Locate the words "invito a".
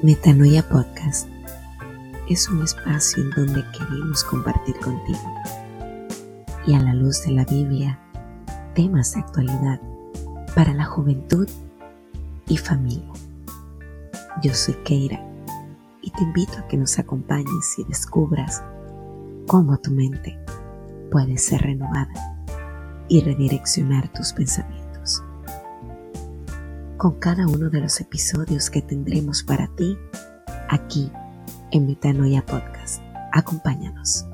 16.22-16.68